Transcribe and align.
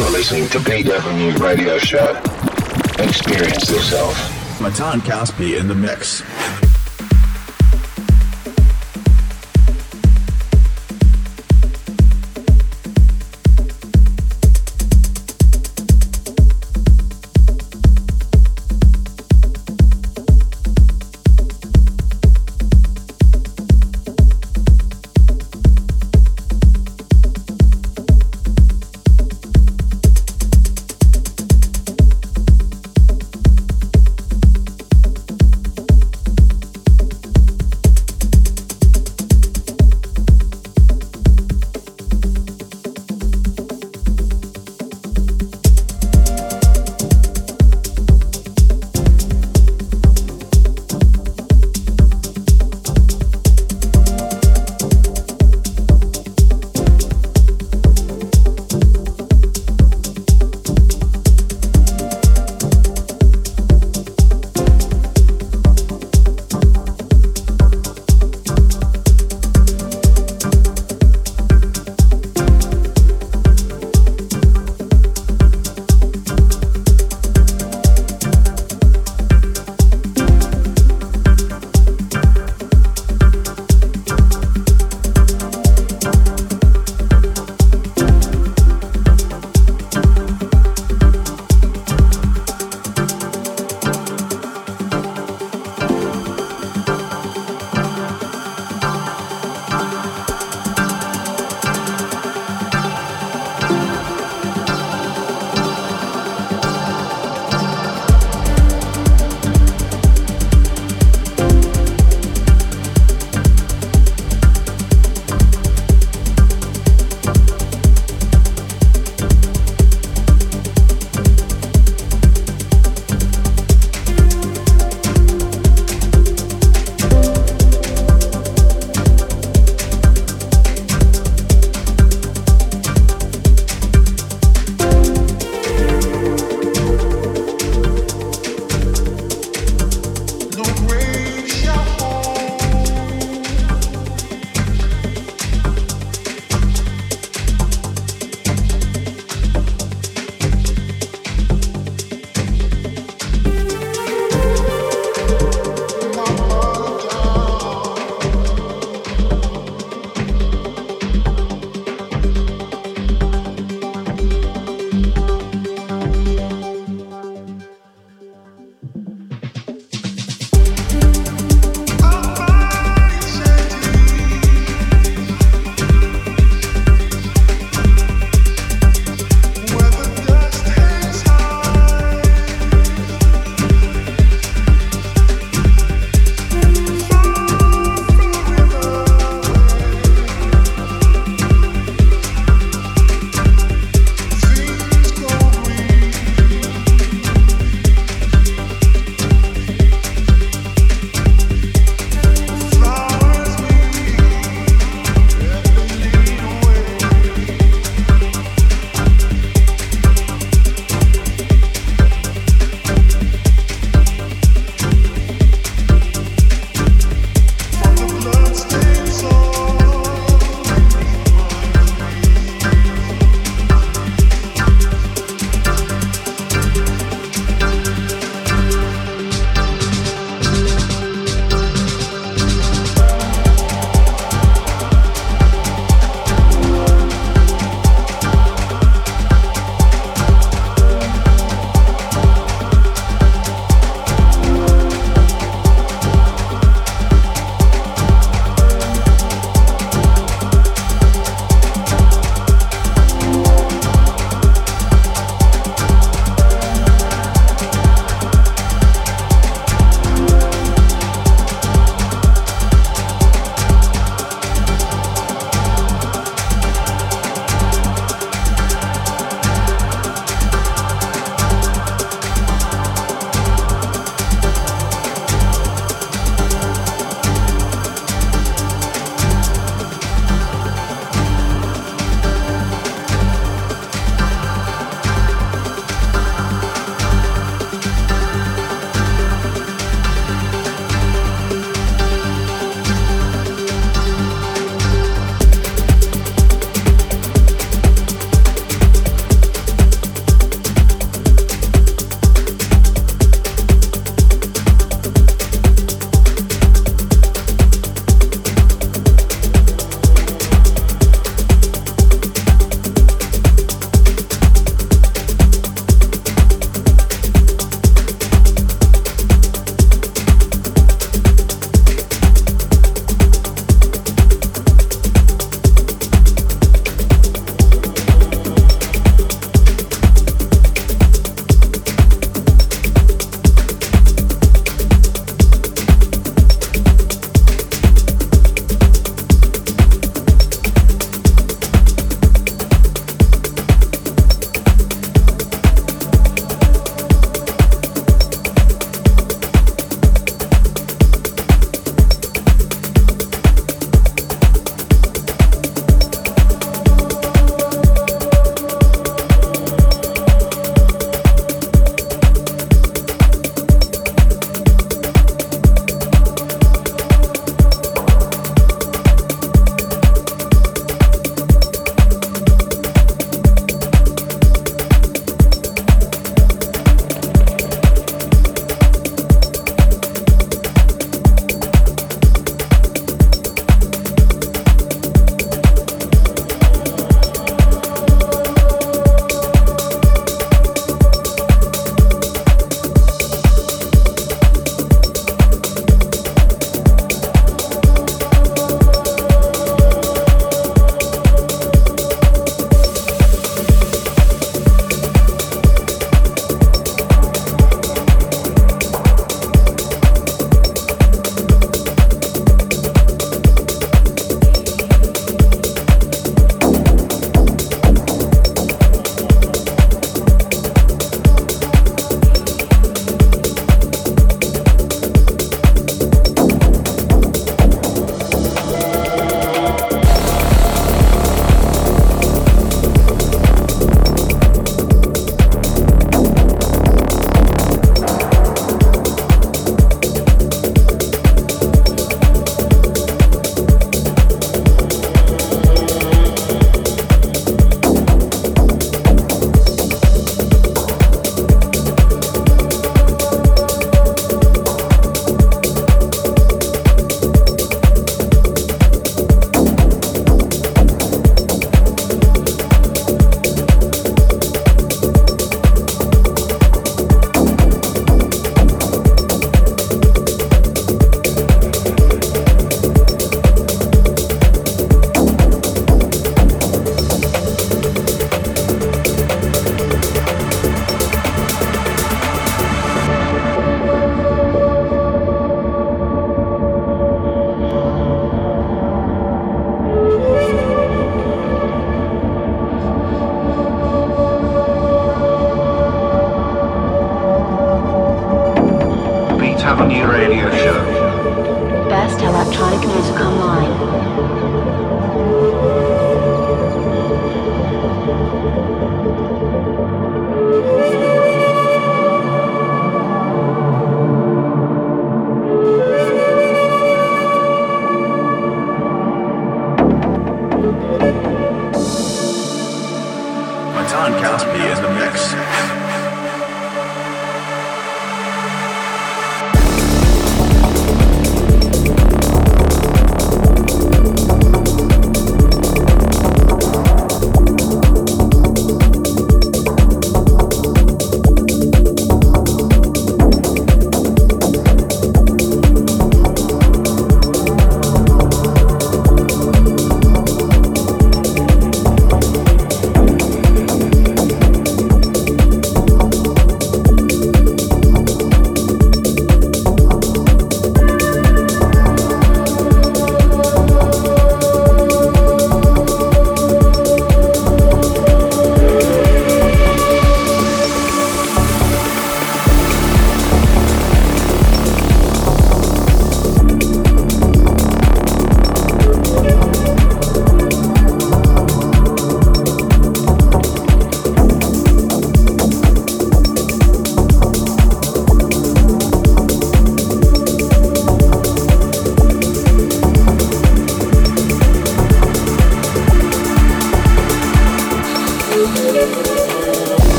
You're 0.00 0.12
listening 0.12 0.48
to 0.48 0.58
BW 0.60 1.38
Radio 1.40 1.76
Show. 1.76 2.16
Experience 3.04 3.68
yourself. 3.68 4.16
Matan 4.58 5.02
Caspi 5.02 5.60
in 5.60 5.68
the 5.68 5.74
mix. 5.74 6.22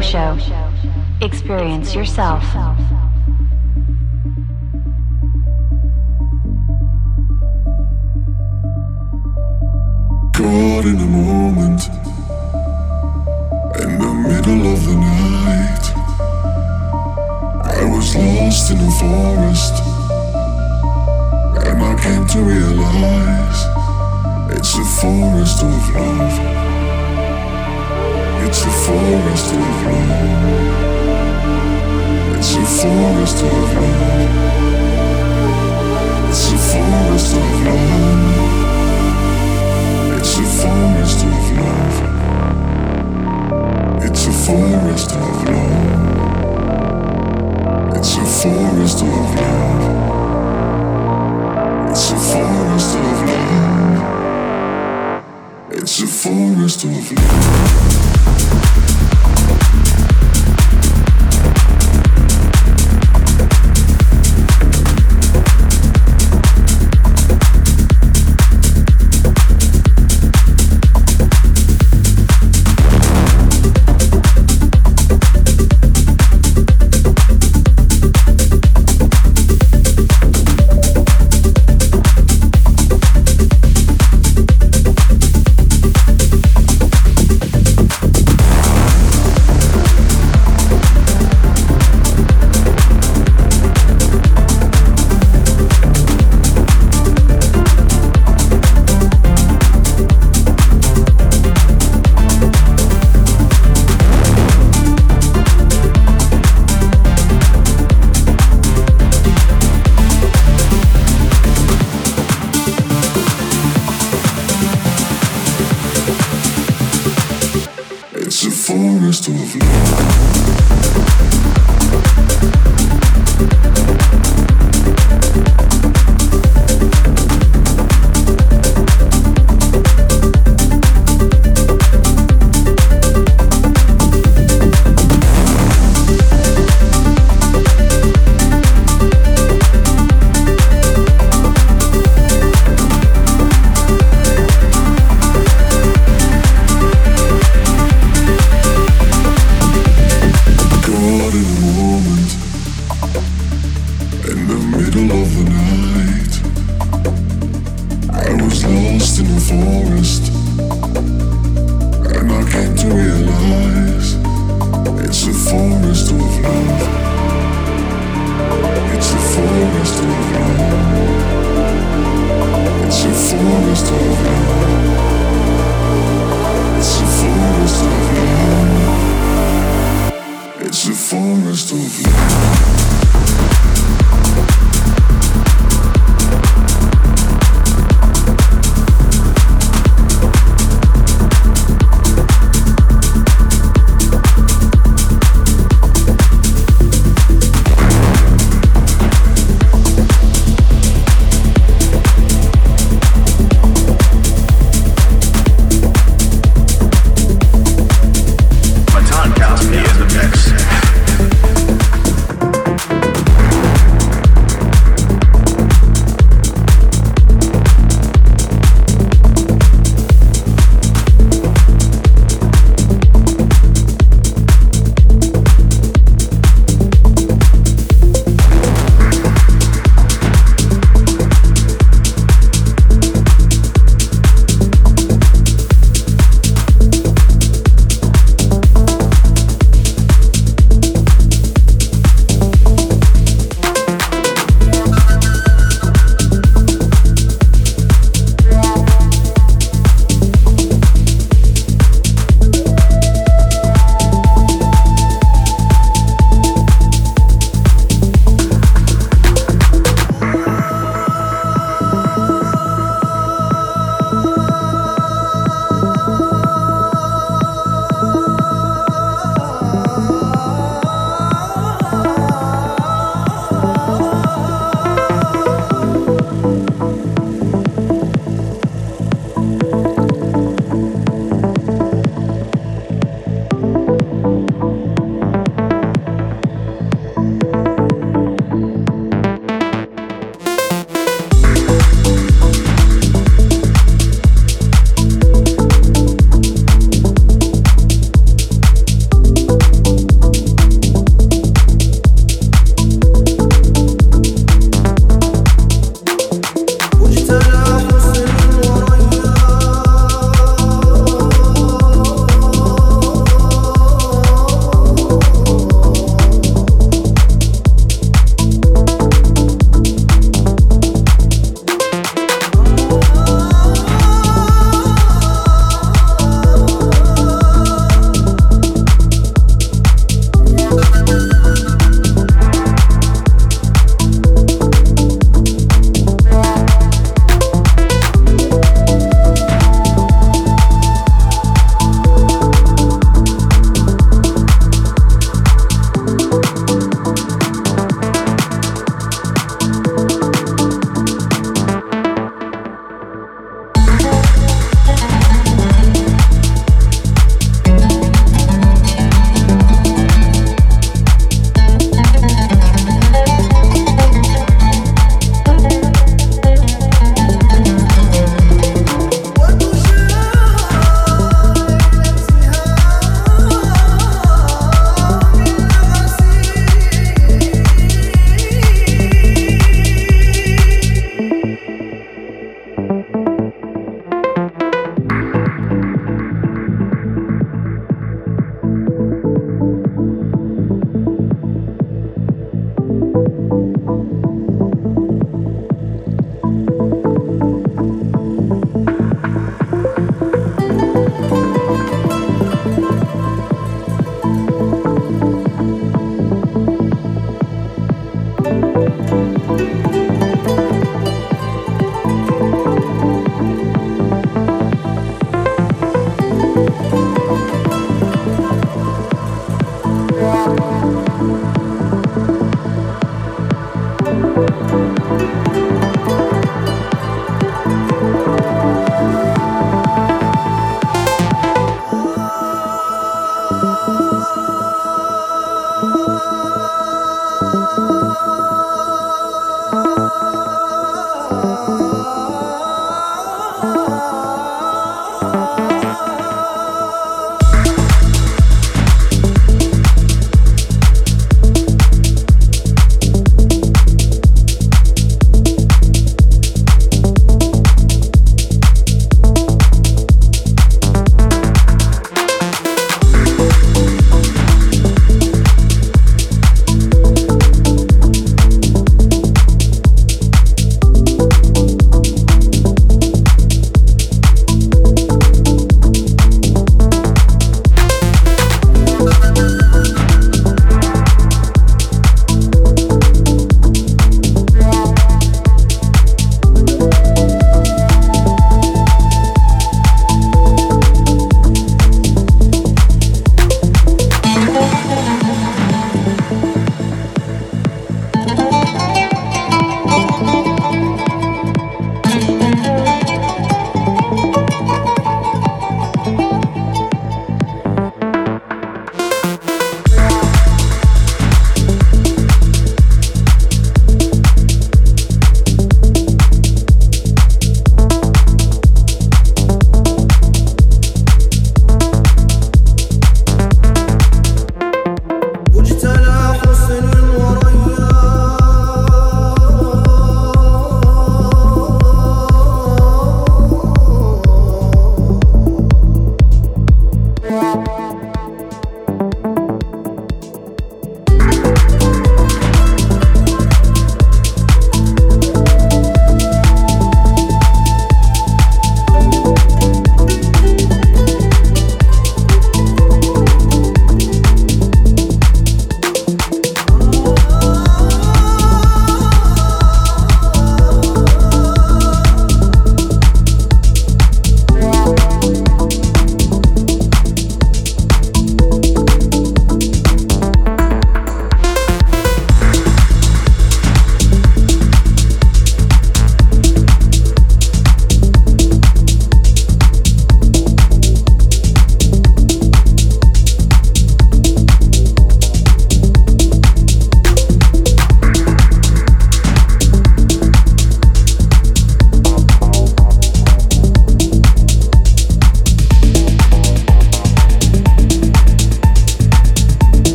Show. 0.00 0.38
Experience 1.20 1.94
yourself. 1.94 2.42